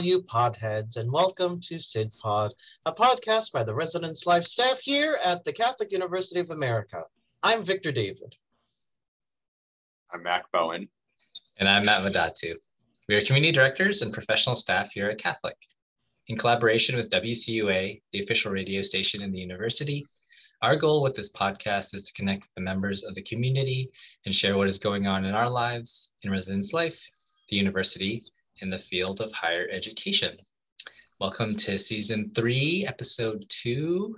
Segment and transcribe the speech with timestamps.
[0.00, 2.54] all you podheads, and welcome to Sid Pod,
[2.86, 7.02] a podcast by the Residence Life staff here at the Catholic University of America.
[7.42, 8.34] I'm Victor David.
[10.10, 10.88] I'm Mac Bowen.
[11.58, 12.54] And I'm Matt Madatu.
[13.10, 15.58] We are community directors and professional staff here at Catholic.
[16.28, 20.06] In collaboration with WCUA, the official radio station in the university,
[20.62, 23.90] our goal with this podcast is to connect with the members of the community
[24.24, 26.98] and share what is going on in our lives, in residence life,
[27.50, 28.22] the university,
[28.58, 30.36] in the field of higher education.
[31.20, 34.16] Welcome to season three, episode two.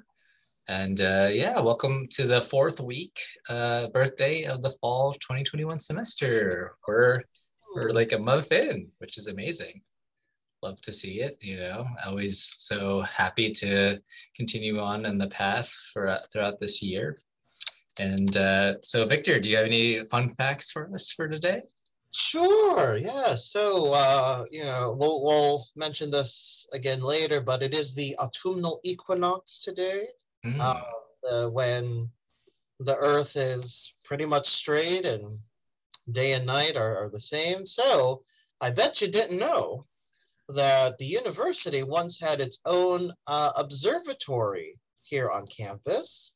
[0.68, 3.18] And uh, yeah, welcome to the fourth week
[3.48, 6.76] uh, birthday of the fall 2021 semester.
[6.86, 7.22] We're,
[7.74, 9.82] we're like a month in, which is amazing
[10.62, 14.00] love to see it you know always so happy to
[14.36, 17.18] continue on in the path for uh, throughout this year
[17.98, 21.62] and uh, so victor do you have any fun facts for us for today
[22.12, 22.96] Sure.
[22.96, 23.34] Yeah.
[23.34, 28.80] So, uh, you know, we'll, we'll mention this again later, but it is the autumnal
[28.84, 30.04] equinox today,
[30.44, 30.60] mm.
[30.60, 32.08] uh, when
[32.80, 35.38] the Earth is pretty much straight and
[36.10, 37.64] day and night are, are the same.
[37.64, 38.22] So,
[38.60, 39.86] I bet you didn't know
[40.48, 46.32] that the university once had its own uh, observatory here on campus.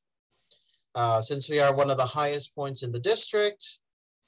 [0.94, 3.78] Uh, since we are one of the highest points in the district,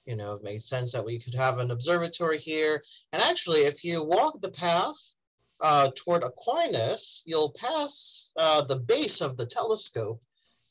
[0.08, 2.82] you know, it made sense that we could have an observatory here.
[3.12, 4.96] And actually, if you walk the path
[5.60, 10.22] uh, toward Aquinas, you'll pass uh, the base of the telescope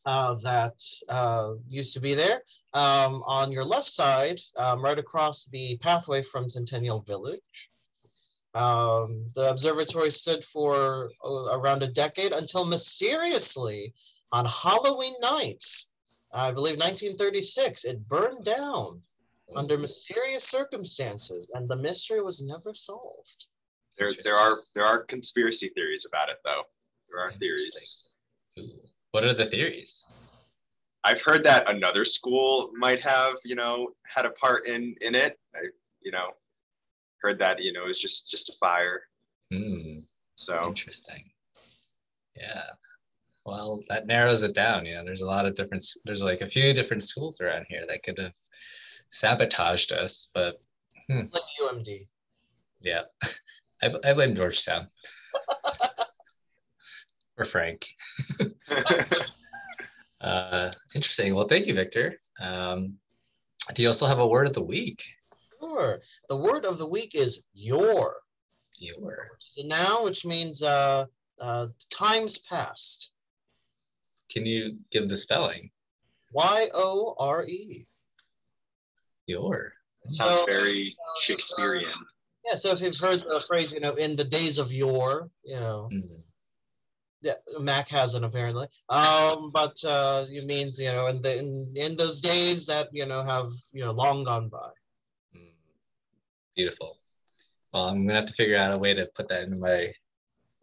[0.08, 2.42] uh, that uh, used to be there
[2.74, 7.70] um, on your left side, um, right across the pathway from Centennial Village.
[8.56, 13.94] Um, the observatory stood for uh, around a decade until mysteriously
[14.32, 15.64] on Halloween night,
[16.34, 19.02] I believe 1936, it burned down
[19.56, 23.46] under mysterious circumstances, and the mystery was never solved.
[23.98, 26.64] There, there are there are conspiracy theories about it, though.
[27.10, 28.10] There are theories.
[29.12, 30.06] What are the theories?
[31.04, 35.40] I've heard that another school might have, you know, had a part in in it.
[35.56, 35.62] I,
[36.02, 36.32] you know,
[37.22, 39.02] heard that you know it was just just a fire.
[39.52, 40.00] Hmm.
[40.36, 41.24] So interesting.
[42.36, 42.64] Yeah.
[43.46, 44.86] Well, that narrows it down.
[44.86, 45.84] You know, there's a lot of different.
[46.06, 48.34] There's like a few different schools around here that could have
[49.10, 50.62] sabotaged us, but
[51.08, 51.22] hmm.
[51.32, 52.08] like UMD.
[52.82, 53.04] Yeah,
[53.82, 54.88] I, I blame Georgetown.
[57.38, 57.88] or Frank.
[60.22, 61.36] uh, interesting.
[61.36, 62.20] Well, thank you, Victor.
[62.42, 62.96] Um,
[63.74, 65.04] do you also have a word of the week?
[65.60, 66.00] Sure.
[66.30, 68.16] The word of the week is yore.
[68.80, 69.28] Yore.
[69.58, 71.06] A noun, which means uh,
[71.40, 73.12] uh, times past.
[74.30, 75.72] Can you give the spelling?
[76.32, 77.88] Y O R E.
[79.28, 79.74] Yore.
[80.06, 81.86] It sounds so, very Shakespearean.
[82.46, 85.56] Yeah, so if you've heard the phrase, you know, in the days of yore, you
[85.56, 86.02] know, mm.
[87.22, 88.68] yeah, Mac hasn't apparently.
[88.88, 93.06] Um, but uh, it means, you know, in the in, in those days that you
[93.06, 94.70] know have you know long gone by.
[95.36, 95.52] Mm.
[96.56, 96.98] Beautiful.
[97.74, 99.92] Well, I'm gonna have to figure out a way to put that into my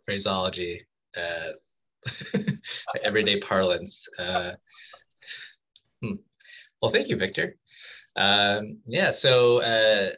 [0.07, 0.87] phraseology,
[1.17, 1.53] uh,
[3.03, 4.09] everyday parlance.
[4.19, 4.53] Uh,
[6.03, 6.15] hmm.
[6.81, 7.57] Well, thank you, Victor.
[8.17, 10.11] Um, yeah, so uh,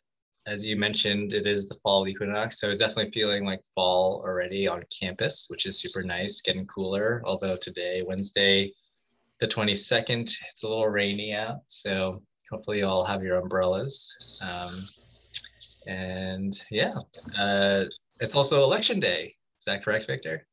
[0.46, 4.68] as you mentioned, it is the fall equinox, so it's definitely feeling like fall already
[4.68, 7.22] on campus, which is super nice, getting cooler.
[7.24, 8.72] Although today, Wednesday,
[9.40, 14.40] the 22nd, it's a little rainy out, so hopefully you all have your umbrellas.
[14.42, 14.88] Um,
[15.86, 16.94] and yeah,
[17.36, 17.84] uh,
[18.20, 19.34] it's also election day.
[19.58, 20.46] Is that correct, Victor?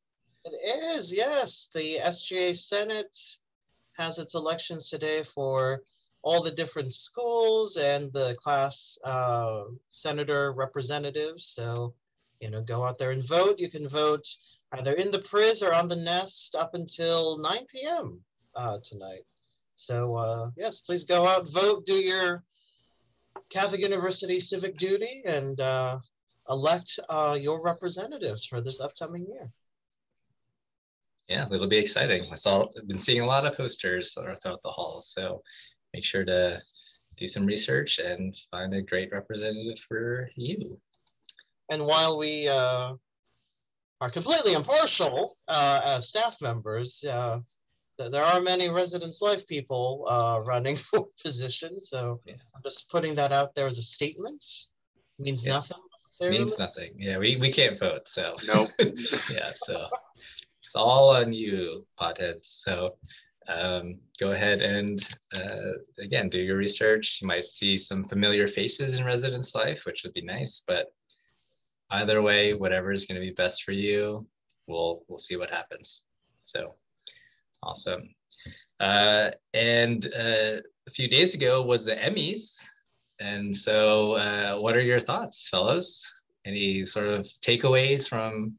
[0.44, 1.70] It is, yes.
[1.74, 3.16] The SGA Senate
[3.96, 5.80] has its elections today for
[6.24, 11.46] all the different schools and the class uh, senator representatives.
[11.48, 11.94] So,
[12.40, 13.58] you know, go out there and vote.
[13.58, 14.26] You can vote
[14.72, 18.20] either in the Pryz or on the Nest up until 9 p.m.
[18.56, 19.24] Uh, tonight.
[19.74, 22.42] So, uh, yes, please go out, vote, do your
[23.50, 25.98] Catholic University civic duty, and uh,
[26.48, 29.50] elect uh, your representatives for this upcoming year.
[31.28, 32.22] Yeah, it'll be exciting.
[32.30, 35.08] I saw, I've been seeing a lot of posters throughout the halls.
[35.08, 35.42] So
[35.94, 36.60] make sure to
[37.16, 40.76] do some research and find a great representative for you.
[41.70, 42.94] And while we uh,
[44.00, 47.38] are completely impartial uh, as staff members, uh,
[47.96, 51.90] there are many residence life people uh, running for positions.
[51.90, 52.34] So yeah.
[52.54, 54.44] I'm just putting that out there as a statement.
[55.20, 55.52] Means yeah.
[55.52, 55.78] nothing.
[56.20, 56.92] Means nothing.
[56.96, 58.08] Yeah, we, we can't vote.
[58.08, 58.68] So nope.
[59.30, 59.86] yeah, so
[60.62, 62.46] it's all on you, podheads.
[62.46, 62.96] So
[63.48, 67.18] um, go ahead and uh, again do your research.
[67.20, 70.92] You might see some familiar faces in residence life, which would be nice, but
[71.90, 74.26] either way, whatever is going to be best for you,
[74.66, 76.04] we'll we'll see what happens.
[76.42, 76.74] So
[77.62, 78.14] awesome.
[78.80, 82.56] Uh, and uh, a few days ago was the Emmys,
[83.20, 86.10] and so uh, what are your thoughts, fellows?
[86.44, 88.56] Any sort of takeaways from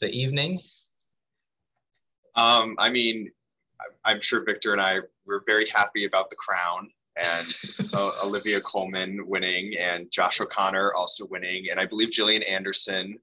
[0.00, 0.60] the evening?
[2.36, 3.30] Um, I mean,
[4.04, 7.46] I'm sure Victor and I were very happy about the crown and
[7.94, 11.66] uh, Olivia Colman winning and Josh O'Connor also winning.
[11.70, 13.18] And I believe Gillian Anderson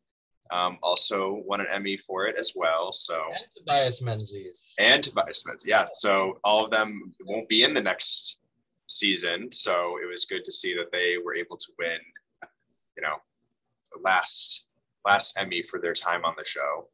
[0.52, 2.94] um, also won an Emmy for it as well.
[2.94, 4.74] So and Tobias Menzies.
[4.80, 5.88] And Tobias Menzies, yeah.
[5.90, 8.40] So all of them won't be in the next
[8.88, 9.52] season.
[9.52, 12.00] So it was good to see that they were able to win,
[12.98, 13.16] you know,
[14.04, 14.66] last
[15.06, 16.88] last Emmy for their time on the show.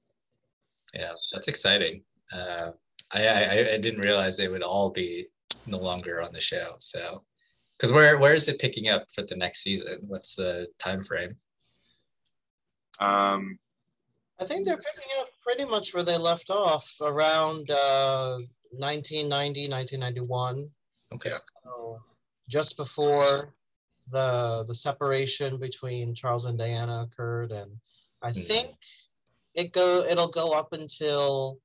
[0.94, 2.04] Yeah, that's exciting.
[2.34, 2.72] Uh,
[3.12, 5.28] I, I I didn't realize they would all be
[5.66, 6.76] no longer on the show.
[6.80, 7.22] So,
[7.78, 10.06] because where where is it picking up for the next season?
[10.08, 11.36] What's the time frame?
[13.00, 13.58] Um,
[14.40, 18.38] I think they're picking up pretty much where they left off around uh,
[18.72, 20.70] 1990, 1991.
[21.14, 21.32] Okay.
[21.64, 22.00] So
[22.48, 23.54] just before
[24.12, 27.72] the the separation between Charles and Diana occurred, and
[28.22, 28.46] I mm.
[28.46, 28.76] think
[29.56, 31.60] it go it'll go up until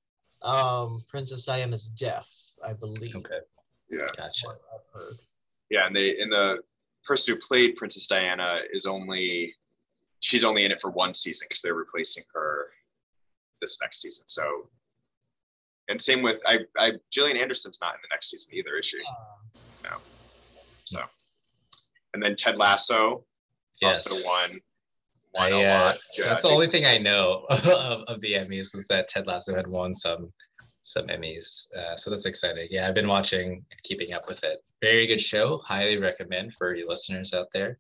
[0.44, 2.30] um, Princess Diana's death,
[2.66, 3.16] I believe.
[3.16, 3.38] Okay.
[3.90, 4.08] Yeah.
[4.16, 4.48] Gotcha.
[5.70, 6.58] Yeah, and they and the
[7.04, 9.54] person who played Princess Diana is only
[10.20, 12.68] she's only in it for one season because they're replacing her
[13.60, 14.24] this next season.
[14.28, 14.68] So
[15.88, 18.98] and same with I I Gillian Anderson's not in the next season either, is she?
[18.98, 19.90] Yeah.
[19.90, 19.96] No.
[20.84, 21.00] So
[22.12, 23.24] and then Ted Lasso
[23.80, 24.06] yes.
[24.06, 24.60] also won.
[25.36, 29.26] I, uh, that's the only thing I know of, of the Emmys was that Ted
[29.26, 30.32] Lasso had won some
[30.84, 31.66] some Emmys.
[31.76, 32.68] Uh, so that's exciting.
[32.70, 34.62] Yeah, I've been watching and keeping up with it.
[34.82, 35.58] Very good show.
[35.64, 37.78] Highly recommend for you listeners out there.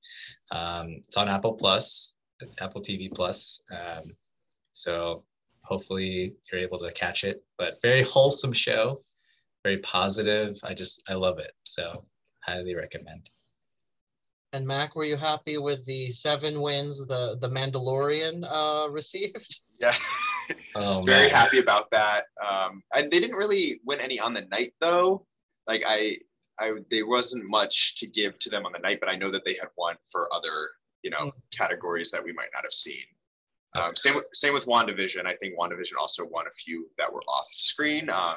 [0.50, 2.14] Um, it's on Apple Plus,
[2.60, 3.62] Apple TV Plus.
[3.70, 4.16] Um,
[4.72, 5.24] so
[5.62, 7.44] hopefully you're able to catch it.
[7.58, 9.02] But very wholesome show,
[9.62, 10.56] very positive.
[10.64, 11.52] I just I love it.
[11.64, 11.92] So
[12.40, 13.30] highly recommend.
[14.54, 19.60] And Mac, were you happy with the seven wins the the Mandalorian uh, received?
[19.76, 19.96] Yeah.
[20.76, 22.26] Oh, Very happy about that.
[22.48, 25.26] Um, and they didn't really win any on the night though.
[25.66, 26.18] Like I,
[26.60, 29.44] I there wasn't much to give to them on the night, but I know that
[29.44, 30.68] they had won for other
[31.02, 31.32] you know mm.
[31.52, 33.02] categories that we might not have seen.
[33.74, 35.26] Um, same with same with WandaVision.
[35.26, 38.08] I think WandaVision also won a few that were off screen.
[38.08, 38.36] Um,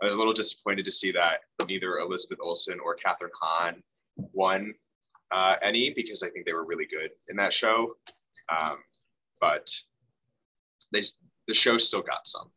[0.00, 3.82] I was a little disappointed to see that neither Elizabeth Olsen or Kathryn Hahn
[4.16, 4.72] won
[5.30, 7.94] uh, any because I think they were really good in that show.
[8.48, 8.78] Um,
[9.40, 9.70] but
[10.92, 11.02] they
[11.46, 12.50] the show still got some.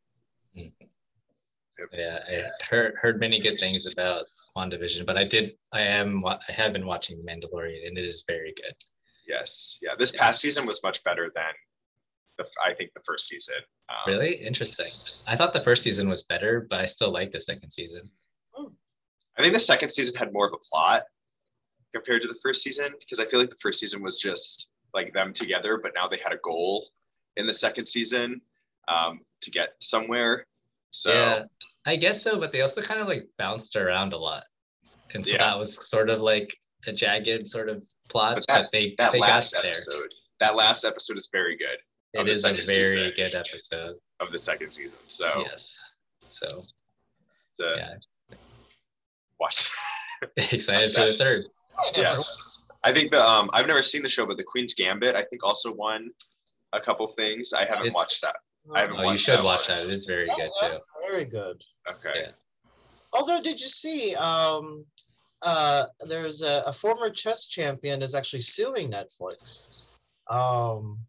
[1.93, 4.25] Yeah, I heard heard many good things about
[4.55, 8.53] WandaVision, but I did I am I have been watching Mandalorian and it is very
[8.55, 8.73] good.
[9.27, 9.95] Yes, yeah.
[9.97, 11.53] This past season was much better than
[12.37, 13.55] the I think the first season.
[13.89, 14.91] Um, really interesting.
[15.27, 18.09] I thought the first season was better, but I still like the second season.
[19.37, 21.03] I think the second season had more of a plot
[21.93, 25.13] compared to the first season because I feel like the first season was just like
[25.13, 26.87] them together, but now they had a goal
[27.37, 28.41] in the second season
[28.87, 30.45] um, to get somewhere.
[30.91, 31.43] So yeah,
[31.85, 34.43] I guess so, but they also kind of like bounced around a lot,
[35.13, 35.37] and so yeah.
[35.39, 36.53] that was sort of like
[36.87, 38.35] a jagged sort of plot.
[38.35, 40.09] But, that, but they that they last episode, there.
[40.41, 41.77] that last episode is very good.
[42.13, 44.97] It is a very good episode of the second season.
[45.07, 45.79] So yes,
[46.27, 46.47] so,
[47.53, 47.93] so yeah,
[49.39, 49.69] watch.
[50.37, 51.45] Excited watch for the third.
[51.95, 55.23] Yes, I think the um I've never seen the show, but the Queen's Gambit I
[55.23, 56.11] think also won
[56.73, 57.53] a couple things.
[57.53, 58.37] I haven't it's, watched that.
[58.73, 59.81] I haven't oh, you should that watch that.
[59.81, 60.77] It is very good too.
[61.07, 61.61] Very good.
[61.89, 62.11] Okay.
[62.15, 62.31] Yeah.
[63.13, 64.15] Although, did you see?
[64.15, 64.85] Um,
[65.41, 69.87] uh, there's a, a former chess champion is actually suing Netflix,
[70.29, 70.99] um,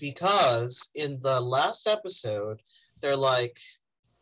[0.00, 2.60] because in the last episode,
[3.02, 3.58] they're like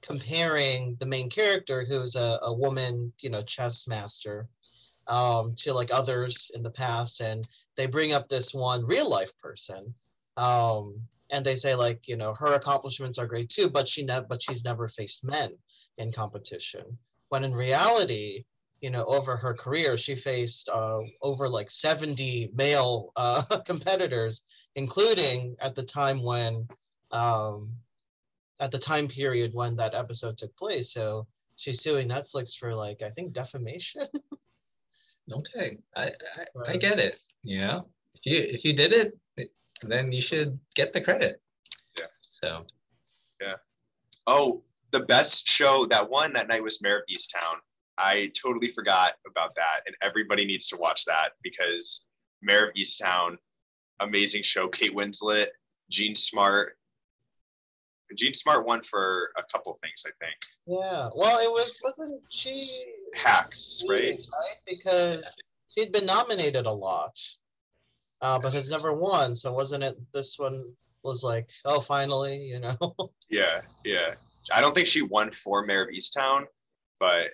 [0.02, 4.49] comparing the main character, who's a, a woman, you know, chess master,
[5.06, 7.46] um, to like others in the past, and
[7.76, 9.94] they bring up this one real life person
[10.37, 14.26] um, and they say like you know her accomplishments are great too but she never
[14.28, 15.52] but she's never faced men
[15.99, 16.99] in competition.
[17.28, 18.44] When in reality
[18.80, 24.42] you know over her career she faced uh, over like 70 male uh, competitors
[24.76, 26.66] including at the time when
[27.11, 27.70] um,
[28.61, 30.92] at the time period when that episode took place.
[30.92, 34.08] So she's suing netflix for like i think defamation
[35.32, 39.18] okay I, I i get it you know if you if you did it
[39.88, 41.40] then you should get the credit.
[41.96, 42.06] Yeah.
[42.22, 42.64] So.
[43.40, 43.54] Yeah.
[44.26, 47.56] Oh, the best show that won that night was Mare of Easttown.
[47.98, 52.06] I totally forgot about that, and everybody needs to watch that because
[52.42, 53.36] Mare of Easttown
[54.00, 54.68] amazing show.
[54.68, 55.48] Kate Winslet,
[55.90, 56.76] Jean Smart.
[58.16, 60.37] Jean Smart won for a couple things, I think.
[60.66, 61.11] Yeah.
[61.14, 62.84] Well, it was wasn't she
[63.14, 64.18] Hacks, right?
[64.18, 65.37] Right, because
[65.76, 67.18] she'd been nominated a lot,
[68.20, 69.34] uh, but has never won.
[69.34, 72.96] So wasn't it this one was like, oh, finally, you know?
[73.30, 74.14] yeah, yeah.
[74.52, 76.44] I don't think she won for Mare of Easttown,
[77.00, 77.30] but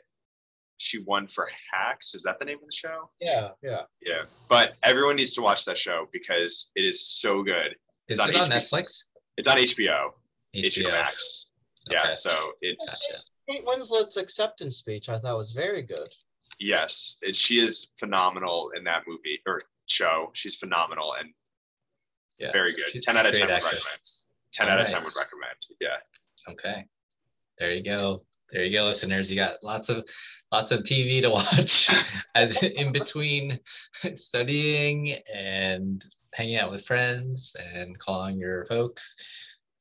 [0.77, 2.15] she won for Hacks.
[2.15, 3.11] Is that the name of the show?
[3.21, 4.23] Yeah, yeah, yeah.
[4.49, 7.75] But everyone needs to watch that show because it is so good.
[8.09, 9.05] Is it's it on, on Netflix?
[9.37, 10.11] It's on HBO.
[10.55, 11.53] HBO, HBO Max.
[11.89, 11.99] Okay.
[12.03, 13.23] Yeah, so it's gotcha.
[13.49, 15.09] Kate Winslet's acceptance speech.
[15.09, 16.09] I thought was very good.
[16.59, 20.31] Yes, it, she is phenomenal in that movie or show.
[20.35, 21.31] She's phenomenal and
[22.39, 22.89] yeah, very good.
[22.89, 23.83] She's ten out of ten would recommend.
[24.53, 24.89] Ten All out right.
[24.89, 25.57] of ten would recommend.
[25.81, 25.97] Yeah.
[26.49, 26.87] Okay.
[27.59, 28.23] There you go.
[28.53, 29.31] There you go, listeners.
[29.31, 30.05] You got lots of
[30.51, 31.91] lots of TV to watch
[32.35, 33.59] as in between
[34.15, 36.05] studying and
[36.35, 39.17] hanging out with friends and calling your folks.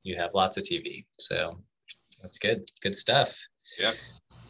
[0.04, 1.06] You have lots of TV.
[1.18, 1.60] So
[2.22, 2.64] that's good.
[2.82, 3.38] Good stuff.
[3.80, 3.94] Yeah.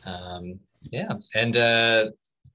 [0.05, 0.59] Um,
[0.91, 1.13] yeah.
[1.35, 2.05] And uh,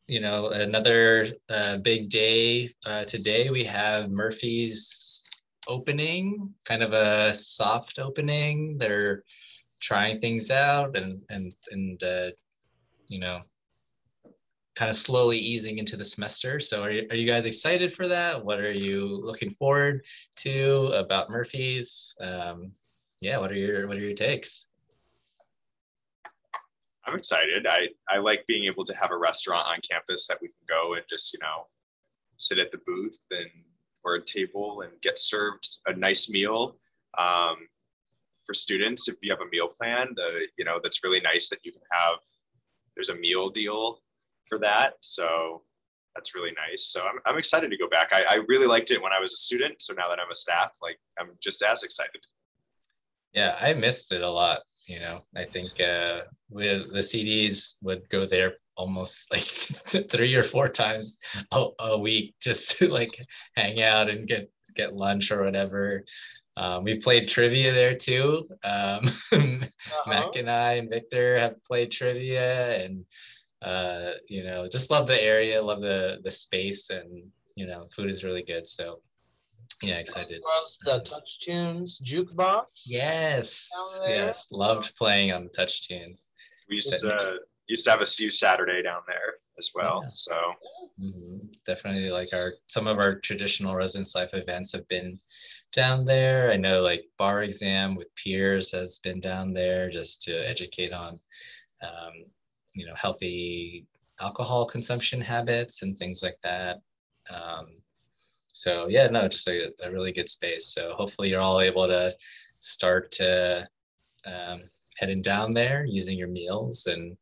[0.06, 3.50] you know, another uh, big day uh, today.
[3.50, 5.22] We have Murphy's
[5.66, 8.76] opening, kind of a soft opening.
[8.78, 9.24] They're
[9.80, 12.30] trying things out and and and uh,
[13.08, 13.40] you know
[14.74, 16.58] kind of slowly easing into the semester.
[16.58, 18.44] So are you, are you guys excited for that?
[18.44, 20.04] What are you looking forward
[20.38, 22.14] to about Murphy's?
[22.20, 22.72] Um,
[23.24, 24.66] yeah, what are your what are your takes?
[27.06, 27.66] I'm excited.
[27.66, 30.94] I, I like being able to have a restaurant on campus that we can go
[30.94, 31.66] and just, you know,
[32.38, 33.50] sit at the booth and
[34.04, 36.76] or a table and get served a nice meal.
[37.18, 37.68] Um,
[38.46, 41.64] for students, if you have a meal plan, the, you know, that's really nice that
[41.64, 42.18] you can have,
[42.94, 44.00] there's a meal deal
[44.48, 44.94] for that.
[45.00, 45.62] So
[46.14, 46.86] that's really nice.
[46.86, 48.12] So I'm, I'm excited to go back.
[48.12, 49.80] I, I really liked it when I was a student.
[49.80, 52.20] So now that I'm a staff, like I'm just as excited.
[53.34, 54.60] Yeah, I missed it a lot.
[54.86, 59.42] You know, I think uh, with the CDs would go there almost like
[60.10, 61.18] three or four times
[61.52, 63.18] a, a, week just to like
[63.56, 66.04] hang out and get get lunch or whatever.
[66.56, 68.48] Um, we've played trivia there too.
[68.62, 69.66] Um, uh-huh.
[70.06, 73.04] Mac and I and Victor have played trivia, and
[73.62, 77.24] uh, you know, just love the area, love the the space, and
[77.56, 78.66] you know, food is really good.
[78.66, 79.00] So
[79.82, 80.42] yeah, excited.
[80.44, 82.84] Loves the touch tunes jukebox.
[82.86, 83.68] Yes,
[84.06, 86.28] yes, loved playing on the touch tunes.
[86.68, 87.34] We used to uh,
[87.66, 90.00] used to have a CU Saturday down there as well.
[90.02, 90.08] Yeah.
[90.08, 90.34] So
[91.00, 91.46] mm-hmm.
[91.66, 95.18] definitely like our some of our traditional residence life events have been
[95.72, 96.50] down there.
[96.50, 101.18] I know like bar exam with peers has been down there just to educate on
[101.82, 102.24] um,
[102.74, 103.86] you know healthy
[104.20, 106.80] alcohol consumption habits and things like that.
[107.30, 107.66] Um,
[108.54, 110.72] so yeah, no, just a, a, really good space.
[110.72, 112.14] So hopefully you're all able to
[112.60, 113.68] start to
[114.24, 114.60] um,
[114.96, 116.86] heading down there using your meals.
[116.86, 117.16] And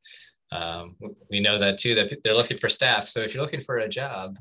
[0.52, 0.94] um,
[1.30, 3.08] we know that too that they're looking for staff.
[3.08, 4.36] So if you're looking for a job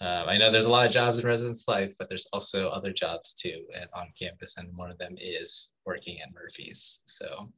[0.00, 2.92] um, i know there's a lot of jobs in residence life but there's also other
[2.92, 7.00] jobs too at, on campus and one of them is working at murphy's.
[7.06, 7.48] So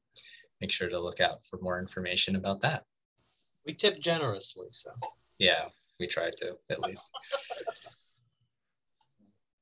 [0.61, 2.85] make sure to look out for more information about that.
[3.67, 4.91] We tip generously so.
[5.39, 5.67] Yeah
[6.01, 7.13] we try to at least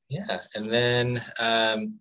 [0.09, 2.01] yeah, and then um,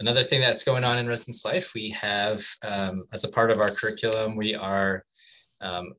[0.00, 3.60] another thing that's going on in residence life, we have um, as a part of
[3.60, 5.04] our curriculum, we are
[5.60, 5.92] um,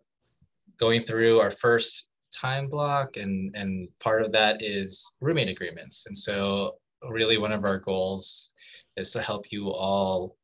[0.80, 6.06] going through our first time block, and and part of that is roommate agreements.
[6.08, 6.76] And so,
[7.10, 8.52] really, one of our goals
[8.98, 10.36] is to help you all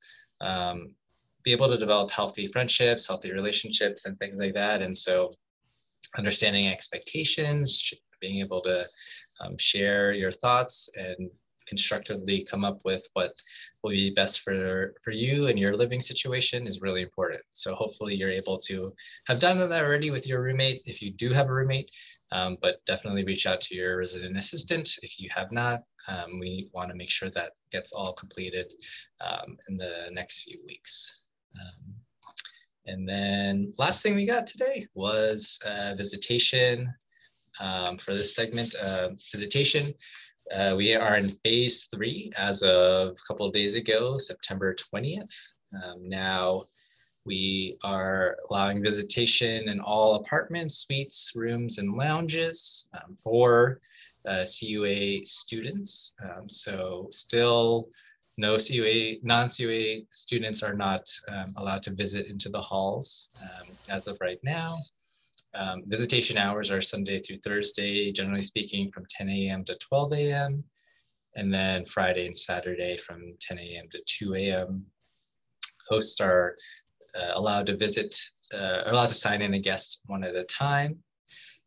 [0.42, 0.94] um,
[1.44, 4.82] be able to develop healthy friendships, healthy relationships, and things like that.
[4.82, 5.34] And so,
[6.18, 8.86] understanding expectations, being able to
[9.42, 11.30] um, share your thoughts and
[11.68, 13.34] constructively come up with what
[13.84, 17.42] will be best for for you and your living situation is really important.
[17.52, 18.92] So hopefully you're able to
[19.28, 21.92] have done that already with your roommate if you do have a roommate
[22.32, 25.82] um, but definitely reach out to your resident assistant if you have not.
[26.08, 28.72] Um, we want to make sure that gets all completed
[29.22, 31.26] um, in the next few weeks.
[31.56, 31.94] Um,
[32.86, 35.60] and then last thing we got today was
[35.98, 36.94] visitation
[37.60, 39.94] um, for this segment uh, visitation.
[40.56, 45.34] Uh, we are in phase three as of a couple of days ago, September 20th.
[45.74, 46.64] Um, now
[47.26, 53.82] we are allowing visitation in all apartments, suites, rooms, and lounges um, for
[54.26, 56.14] uh, CUA students.
[56.24, 57.90] Um, so still
[58.38, 64.08] no CUA, non-CUA students are not um, allowed to visit into the halls um, as
[64.08, 64.78] of right now.
[65.56, 69.66] Um, visitation hours are Sunday through Thursday, generally speaking, from 10 a.m.
[69.66, 70.64] to 12 a.m.,
[71.36, 73.86] and then Friday and Saturday from 10 a.m.
[73.92, 74.86] to 2 a.m.
[75.88, 76.56] Hosts are
[77.16, 78.16] uh, allowed to visit,
[78.54, 80.98] uh, allowed to sign in a guest one at a time.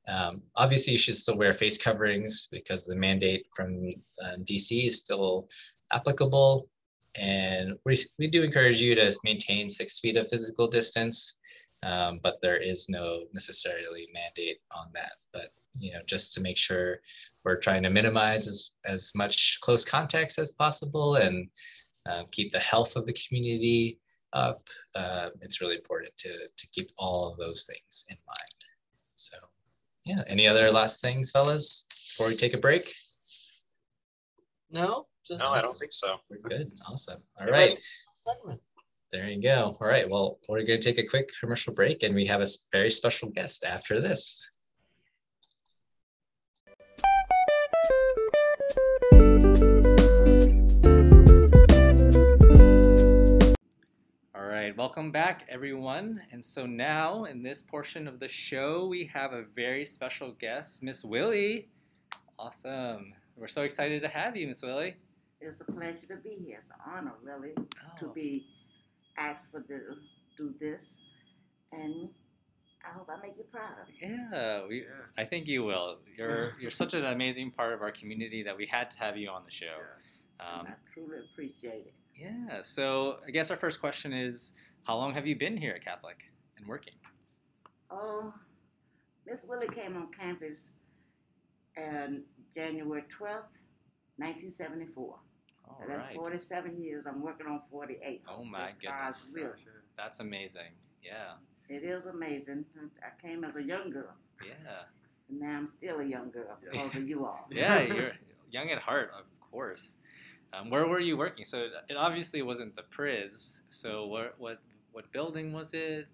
[0.09, 4.99] Um, obviously, you should still wear face coverings because the mandate from uh, DC is
[4.99, 5.49] still
[5.93, 6.69] applicable.
[7.17, 11.39] And we, we do encourage you to maintain six feet of physical distance,
[11.83, 15.13] um, but there is no necessarily mandate on that.
[15.33, 17.01] But you know, just to make sure
[17.45, 21.49] we're trying to minimize as, as much close contacts as possible and
[22.07, 23.99] um, keep the health of the community
[24.33, 24.63] up.
[24.95, 28.65] Uh, it's really important to, to keep all of those things in mind.
[29.15, 29.37] So
[30.05, 32.93] yeah, any other last things, fellas, before we take a break?
[34.71, 35.41] No, just...
[35.41, 36.17] no, I don't think so.
[36.29, 36.73] We're good.
[36.89, 37.21] Awesome.
[37.41, 37.79] All right.
[39.13, 39.77] There you go.
[39.81, 40.09] All right.
[40.09, 43.29] Well, we're going to take a quick commercial break, and we have a very special
[43.31, 44.49] guest after this.
[54.33, 56.23] All right, welcome back, everyone.
[56.31, 60.85] And so now, in this portion of the show, we have a very special guest,
[60.85, 61.69] Miss Willie.
[62.39, 63.13] Awesome.
[63.37, 64.95] We're so excited to have you, Miss Willie.
[65.41, 66.59] It's a pleasure to be here.
[66.61, 67.99] It's an honor, really, oh.
[67.99, 68.47] to be
[69.19, 69.81] asked for the
[70.37, 70.95] do this,
[71.73, 72.09] and
[72.85, 73.87] I hope I make you proud.
[74.01, 74.83] Yeah, we.
[74.83, 75.23] Yeah.
[75.23, 75.99] I think you will.
[76.17, 79.29] You're you're such an amazing part of our community that we had to have you
[79.29, 79.67] on the show.
[79.67, 80.61] Yeah.
[80.61, 81.95] Um, I truly appreciate it.
[82.17, 82.63] Yeah.
[82.63, 84.53] So I guess our first question is,
[84.85, 86.19] how long have you been here at Catholic
[86.57, 86.95] and working?
[87.91, 88.33] Oh,
[89.27, 90.71] Miss Willie came on campus
[91.77, 92.23] on
[92.55, 93.49] January twelfth,
[94.19, 95.17] nineteen seventy four.
[95.67, 96.17] So that's right.
[96.17, 97.05] 47 years.
[97.07, 98.23] I'm working on 48.
[98.29, 99.33] Oh my goodness.
[99.97, 100.73] That's amazing.
[101.03, 101.35] Yeah.
[101.69, 102.65] It is amazing.
[103.03, 104.15] I came as a young girl.
[104.45, 104.83] Yeah.
[105.29, 107.47] And now I'm still a young girl because of you all.
[107.51, 108.13] yeah, you're
[108.51, 109.97] young at heart, of course.
[110.53, 111.45] Um, where were you working?
[111.45, 113.61] So it obviously wasn't the Pryz.
[113.69, 114.59] So what what
[114.93, 116.09] what building was it?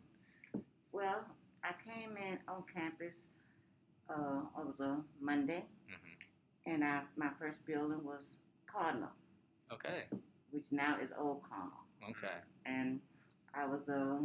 [0.92, 1.24] Well,
[1.64, 3.14] I came in on campus.
[4.08, 6.72] Uh, it was a Monday, mm-hmm.
[6.72, 8.20] and I, my first building was
[8.66, 9.08] Cardinal.
[9.72, 10.04] Okay.
[10.50, 11.84] Which now is Old Cardinal.
[12.10, 12.34] Okay.
[12.64, 13.00] And
[13.54, 14.20] I was a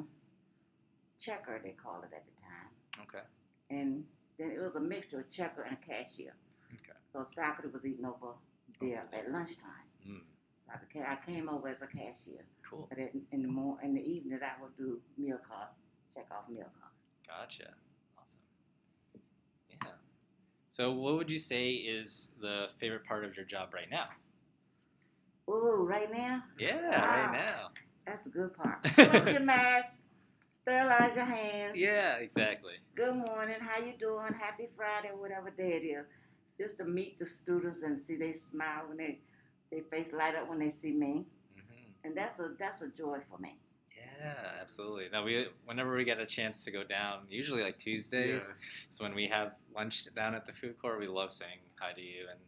[1.19, 3.05] checker, they called it at the time.
[3.07, 3.25] Okay.
[3.69, 4.03] And
[4.37, 6.33] then it was a mixture of checker and cashier.
[6.73, 6.97] Okay.
[7.13, 8.35] So faculty was eating over
[8.79, 9.19] there okay.
[9.19, 9.87] at lunchtime.
[10.07, 10.21] Mm.
[10.65, 12.45] So I, came over as a cashier.
[12.67, 12.87] Cool.
[12.89, 15.67] But in, in the more in the evenings, I would do meal card,
[16.15, 16.95] check off meal cards.
[17.27, 17.71] Gotcha.
[18.17, 18.39] Awesome.
[19.69, 19.91] Yeah.
[20.69, 24.07] So, what would you say is the favorite part of your job right now?
[25.47, 26.43] Oh, right now?
[26.59, 27.07] Yeah, wow.
[27.07, 27.69] right now.
[28.05, 28.83] That's the good part.
[28.95, 29.95] Put your mask,
[30.61, 31.73] sterilize your hands.
[31.75, 32.73] Yeah, exactly.
[32.95, 33.57] Good morning.
[33.59, 34.33] How you doing?
[34.39, 36.05] Happy Friday, whatever day it is.
[36.59, 39.19] Just to meet the students and see they smile when they
[39.71, 41.25] their face light up when they see me,
[41.57, 42.05] mm-hmm.
[42.05, 43.57] and that's a that's a joy for me.
[44.19, 45.05] Yeah, absolutely.
[45.11, 48.53] Now we whenever we get a chance to go down, usually like Tuesdays, yeah.
[48.91, 52.01] so when we have lunch down at the food court, we love saying hi to
[52.01, 52.39] you, and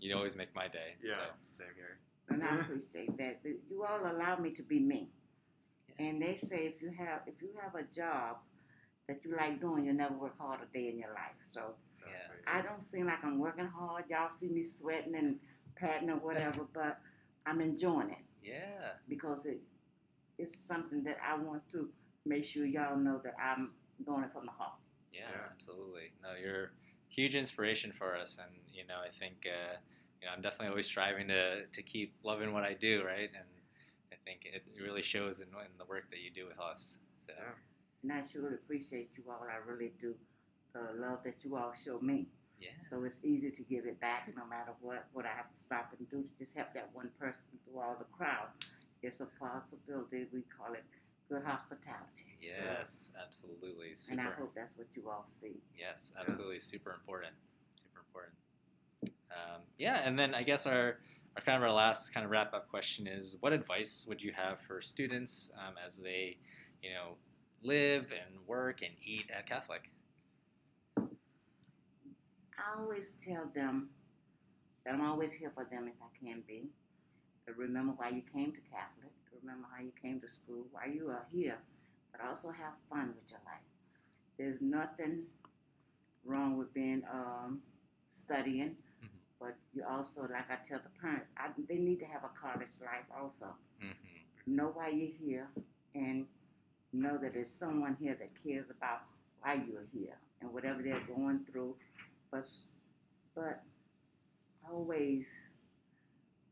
[0.00, 0.96] you always make my day.
[1.04, 1.22] Yeah, so.
[1.44, 1.98] same here.
[2.28, 3.40] And I appreciate that.
[3.44, 5.08] You all allow me to be me.
[5.98, 8.38] And they say if you have if you have a job
[9.08, 11.36] that you like doing, you'll never work hard a day in your life.
[11.52, 12.52] So yeah.
[12.52, 14.04] I don't seem like I'm working hard.
[14.08, 15.36] Y'all see me sweating and
[15.76, 16.98] patting or whatever, but
[17.46, 18.24] I'm enjoying it.
[18.42, 18.92] Yeah.
[19.08, 19.60] Because it
[20.38, 21.88] it's something that I want to
[22.26, 23.70] make sure y'all know that I'm
[24.04, 24.78] doing it from the heart.
[25.12, 25.50] Yeah, yeah.
[25.50, 26.12] absolutely.
[26.22, 26.72] No, you're
[27.08, 29.76] huge inspiration for us, and you know I think uh,
[30.24, 33.28] you know I'm definitely always striving to to keep loving what I do, right?
[33.28, 33.44] And
[34.10, 36.96] I think it really shows in, in the work that you do with us.
[37.26, 37.34] So.
[38.02, 39.44] And I sure appreciate you all.
[39.44, 40.14] I really do.
[40.72, 42.26] The love that you all show me.
[42.58, 42.70] Yeah.
[42.88, 45.94] So it's easy to give it back no matter what, what I have to stop
[45.96, 48.48] and do to just help that one person through all the crowd.
[49.02, 50.26] It's a possibility.
[50.32, 50.84] We call it
[51.28, 52.40] good hospitality.
[52.40, 53.94] Yes, absolutely.
[53.94, 54.20] Super.
[54.20, 55.60] And I hope that's what you all see.
[55.78, 56.56] Yes, absolutely.
[56.56, 56.64] Yes.
[56.64, 57.34] Super important.
[57.76, 58.34] Super important.
[59.34, 60.98] Um, yeah, and then I guess our
[61.36, 64.32] our kind of our last kind of wrap up question is what advice would you
[64.32, 66.36] have for students um, as they
[66.82, 67.16] you know
[67.62, 69.90] live and work and eat at catholic?
[70.96, 73.88] I always tell them
[74.84, 76.68] that i'm always here for them if i can be.
[77.46, 79.12] But remember why you came to catholic.
[79.42, 81.58] Remember how you came to school why you are here.
[82.12, 83.60] But also have fun with your life.
[84.38, 85.24] There's nothing
[86.24, 87.60] wrong with being um,
[88.12, 88.76] studying
[89.44, 92.72] but you also, like I tell the parents, I, they need to have a college
[92.80, 93.46] life also.
[93.84, 94.56] Mm-hmm.
[94.56, 95.48] Know why you're here
[95.94, 96.24] and
[96.94, 99.02] know that there's someone here that cares about
[99.40, 101.76] why you're here and whatever they're going through.
[102.30, 102.46] But
[103.34, 103.62] but
[104.70, 105.28] always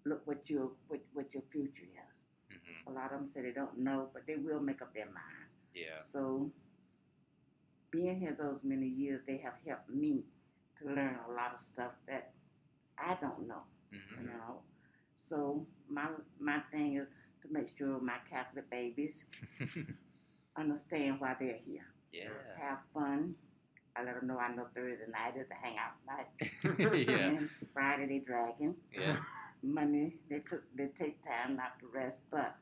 [0.05, 2.25] look what your what, what your future is.
[2.55, 2.93] Mm-hmm.
[2.93, 5.49] A lot of them say they don't know, but they will make up their mind.
[5.75, 6.03] Yeah.
[6.03, 6.51] So
[7.91, 10.25] being here those many years, they have helped me
[10.81, 12.33] to learn a lot of stuff that
[12.99, 13.63] I don't know.
[13.95, 14.23] Mm-hmm.
[14.23, 14.61] You know.
[15.17, 16.09] So my
[16.41, 17.09] my thing is
[17.43, 19.25] to make sure my Catholic babies
[20.57, 21.87] understand why they're here.
[22.13, 22.29] Yeah.
[22.61, 23.35] Have fun.
[23.97, 27.07] I let them know I know Thursday night is the hangout night.
[27.09, 27.29] yeah.
[27.29, 28.75] And Friday they dragging.
[28.97, 29.17] Yeah.
[29.63, 32.57] Monday they took they take time not to rest, but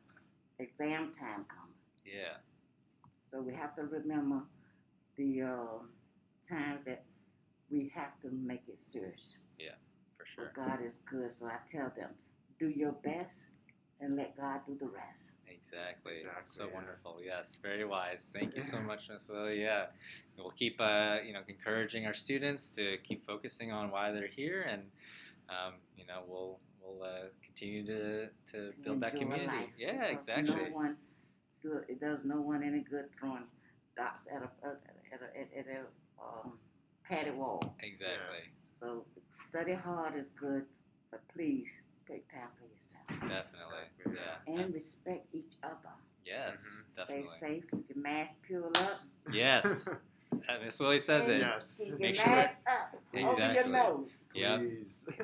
[0.59, 1.77] exam time comes.
[2.05, 2.37] Yeah.
[3.31, 4.43] So we have to remember
[5.17, 5.79] the uh,
[6.49, 7.05] times that
[7.71, 9.37] we have to make it serious.
[9.59, 9.79] Yeah,
[10.21, 10.53] for sure.
[10.55, 12.11] But God is good, so I tell them,
[12.59, 13.39] do your best
[14.01, 15.31] and let God do the rest.
[15.49, 16.15] Exactly.
[16.15, 16.75] exactly so yeah.
[16.75, 17.21] wonderful.
[17.25, 18.31] Yes, very wise.
[18.33, 19.61] Thank you so much, Miss Willie.
[19.61, 19.87] Yeah,
[20.37, 24.67] we'll keep uh, you know encouraging our students to keep focusing on why they're here,
[24.69, 24.83] and
[25.49, 29.47] um, you know we'll we'll uh, continue to to build Enjoy that community.
[29.47, 30.55] Life, yeah, exactly.
[30.55, 30.97] No one
[31.63, 33.45] do, it does no one any good throwing
[33.97, 35.81] dots at a at a, at a, at a
[36.21, 36.59] um,
[37.09, 37.61] padded wall.
[37.81, 38.51] Exactly.
[38.81, 40.65] So study hard is good,
[41.11, 41.69] but please
[42.07, 43.45] take time for yourself.
[43.45, 44.17] Definitely.
[44.47, 44.63] Yeah.
[44.63, 45.95] And respect each other.
[46.25, 46.97] Yes, mm-hmm.
[46.97, 47.29] definitely.
[47.29, 47.65] Stay safe.
[47.71, 49.01] Keep your mask peeled up.
[49.33, 49.89] Yes.
[50.65, 51.41] Miss Willie says it.
[51.41, 51.81] Yes.
[51.83, 52.37] Keep Make your sure.
[52.37, 53.01] mask up.
[53.13, 53.45] Exactly.
[53.45, 54.29] Over your nose.
[54.35, 54.61] Yep.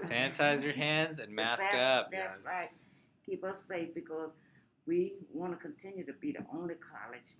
[0.05, 2.11] Sanitize your hands and mask that's, up.
[2.11, 2.47] That's yes.
[2.47, 2.69] right.
[3.25, 4.31] Keep us safe because
[4.87, 7.37] we want to continue to be the only college,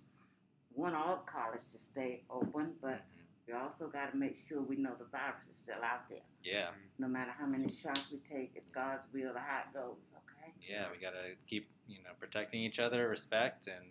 [0.73, 3.26] want all college to stay open, but mm-hmm.
[3.47, 6.19] We also got to make sure we know the virus is still out there.
[6.43, 6.69] Yeah.
[6.99, 10.11] No matter how many shots we take, it's God's will to how it goes.
[10.11, 10.51] Okay.
[10.69, 13.85] Yeah, we got to keep you know protecting each other, respect, and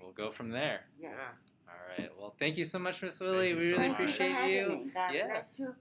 [0.00, 0.82] we'll go from there.
[1.00, 1.10] Yeah.
[1.68, 2.10] All right.
[2.18, 3.54] Well, thank you so much, Miss Willie.
[3.54, 4.90] We really appreciate you.
[4.92, 5.28] God yeah.
[5.28, 5.74] bless you.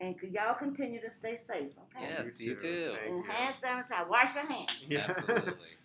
[0.00, 2.08] And could y'all continue to stay safe, okay?
[2.08, 2.66] Yes, you too.
[2.66, 2.94] You too.
[3.06, 4.08] And hand sanitizer.
[4.08, 4.84] Wash your hands.
[4.88, 5.06] Yeah.
[5.08, 5.54] Absolutely.